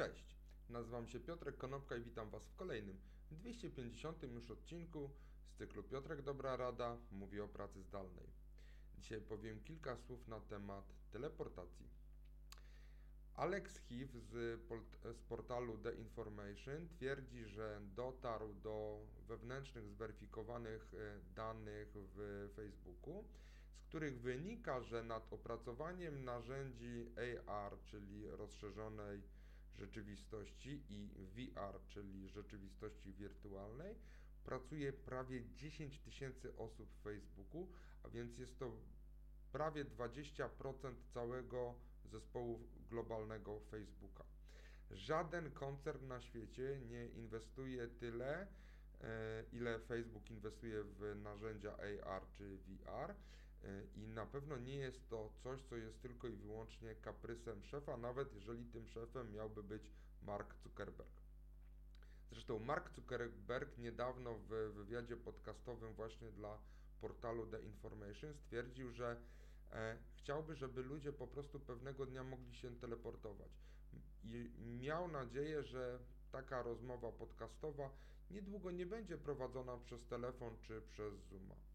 [0.00, 0.36] Cześć,
[0.68, 3.00] nazywam się Piotrek Konopka i witam Was w kolejnym
[3.30, 5.10] 250 już odcinku
[5.54, 8.26] z cyklu Piotrek Dobra Rada mówi o pracy zdalnej.
[8.98, 11.88] Dzisiaj powiem kilka słów na temat teleportacji.
[13.36, 14.60] Alex Heath z,
[15.16, 23.24] z portalu The Information twierdzi, że dotarł do wewnętrznych zweryfikowanych e, danych w Facebooku,
[23.80, 27.06] z których wynika, że nad opracowaniem narzędzi
[27.46, 29.22] AR, czyli rozszerzonej
[29.80, 33.94] rzeczywistości i VR, czyli rzeczywistości wirtualnej,
[34.44, 37.68] pracuje prawie 10 tysięcy osób w Facebooku,
[38.02, 38.72] a więc jest to
[39.52, 41.74] prawie 20% całego
[42.04, 44.24] zespołu globalnego Facebooka.
[44.90, 48.46] Żaden koncern na świecie nie inwestuje tyle,
[49.00, 53.14] e, ile Facebook inwestuje w narzędzia AR czy VR.
[53.64, 57.96] E, I na pewno nie jest to coś, co jest tylko i wyłącznie kaprysem szefa,
[57.96, 59.90] nawet jeżeli tym szefem miałby być
[60.22, 61.10] Mark Zuckerberg.
[62.30, 66.58] Zresztą Mark Zuckerberg niedawno w wywiadzie podcastowym właśnie dla
[67.00, 69.16] portalu The Information stwierdził, że
[69.72, 73.50] e, chciałby, żeby ludzie po prostu pewnego dnia mogli się teleportować.
[74.24, 75.98] I miał nadzieję, że
[76.32, 77.90] taka rozmowa podcastowa
[78.30, 81.69] niedługo nie będzie prowadzona przez telefon czy przez Zooma.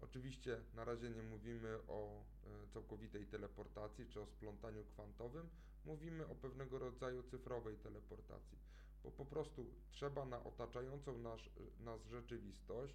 [0.00, 2.22] Oczywiście na razie nie mówimy o
[2.64, 5.48] e, całkowitej teleportacji czy o splątaniu kwantowym,
[5.84, 8.58] mówimy o pewnego rodzaju cyfrowej teleportacji,
[9.04, 11.40] bo po prostu trzeba na otaczającą nas,
[11.80, 12.94] nas rzeczywistość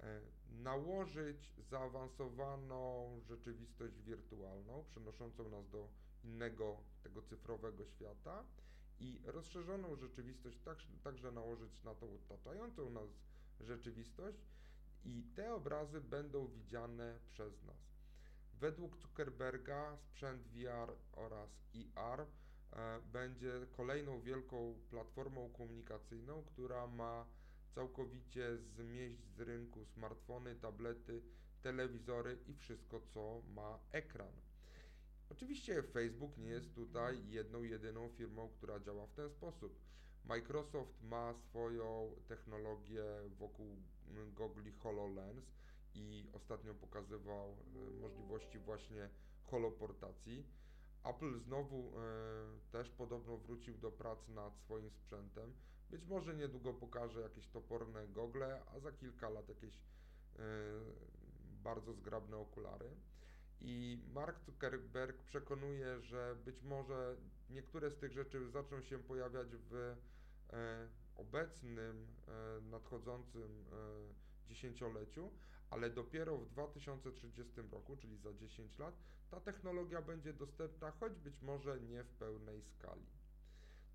[0.00, 5.88] e, nałożyć zaawansowaną rzeczywistość wirtualną, przenoszącą nas do
[6.24, 8.44] innego tego cyfrowego świata
[9.00, 10.58] i rozszerzoną rzeczywistość
[11.02, 13.08] także nałożyć na tą otaczającą nas
[13.60, 14.38] rzeczywistość
[15.04, 17.76] i te obrazy będą widziane przez nas.
[18.60, 27.26] Według Zuckerberga sprzęt VR oraz ER e, będzie kolejną wielką platformą komunikacyjną, która ma
[27.74, 31.22] całkowicie zmieść z rynku smartfony, tablety,
[31.62, 34.32] telewizory i wszystko, co ma ekran.
[35.30, 39.78] Oczywiście Facebook nie jest tutaj jedną, jedyną firmą, która działa w ten sposób.
[40.28, 43.04] Microsoft ma swoją technologię
[43.38, 43.76] wokół
[44.34, 45.44] gogli HoloLens
[45.94, 49.08] i ostatnio pokazywał e, możliwości właśnie
[49.44, 50.46] holoportacji.
[51.04, 52.02] Apple znowu e,
[52.72, 55.54] też podobno wrócił do prac nad swoim sprzętem.
[55.90, 59.80] Być może niedługo pokaże jakieś toporne gogle, a za kilka lat jakieś e,
[61.62, 62.90] bardzo zgrabne okulary.
[63.60, 67.16] I Mark Zuckerberg przekonuje, że być może
[67.50, 69.96] niektóre z tych rzeczy zaczną się pojawiać w
[71.18, 75.30] obecnym, e, nadchodzącym e, dziesięcioleciu,
[75.70, 78.94] ale dopiero w 2030 roku, czyli za 10 lat,
[79.30, 83.06] ta technologia będzie dostępna, choć być może nie w pełnej skali.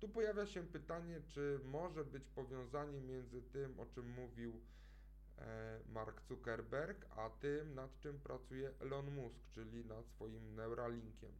[0.00, 4.60] Tu pojawia się pytanie, czy może być powiązanie między tym, o czym mówił
[5.38, 11.32] E, Mark Zuckerberg, a tym, nad czym pracuje Elon Musk, czyli nad swoim Neuralinkiem.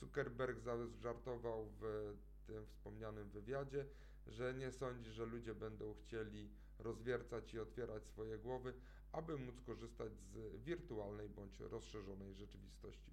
[0.00, 0.58] Zuckerberg
[1.00, 2.14] żartował w
[2.46, 3.86] tym wspomnianym wywiadzie,
[4.26, 8.74] że nie sądzi, że ludzie będą chcieli rozwiercać i otwierać swoje głowy,
[9.12, 13.12] aby móc korzystać z wirtualnej bądź rozszerzonej rzeczywistości.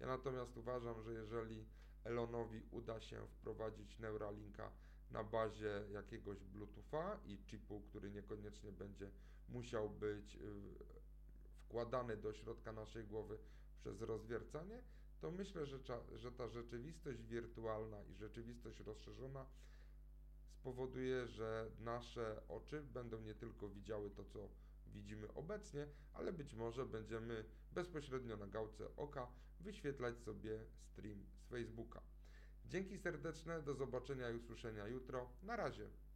[0.00, 1.66] Ja natomiast uważam, że jeżeli
[2.04, 4.70] Elonowi uda się wprowadzić Neuralinka
[5.10, 9.10] na bazie jakiegoś Bluetootha i chipu, który niekoniecznie będzie
[9.48, 10.40] musiał być y,
[11.64, 13.38] wkładany do środka naszej głowy
[13.80, 14.82] przez rozwiercanie,
[15.20, 15.78] to myślę, że,
[16.14, 19.46] że ta rzeczywistość wirtualna i rzeczywistość rozszerzona
[20.66, 24.48] spowoduje, że nasze oczy będą nie tylko widziały to, co
[24.86, 29.28] widzimy obecnie, ale być może będziemy bezpośrednio na gałce oka
[29.60, 30.60] wyświetlać sobie
[30.92, 32.02] stream z Facebooka.
[32.64, 35.30] Dzięki serdeczne, do zobaczenia i usłyszenia jutro.
[35.42, 35.88] Na razie.